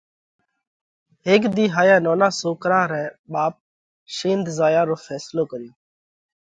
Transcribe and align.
هيڪ 1.25 1.41
ۮِي 1.55 1.65
هائيا 1.75 1.97
نونا 2.05 2.29
سوڪرا 2.39 2.81
رئہ 2.91 3.05
ٻاپ 3.31 3.53
شنڌ 4.15 4.45
زايا 4.57 4.81
رو 4.87 4.95
ڦينصلو 5.05 5.43
ڪريو۔ 5.51 5.71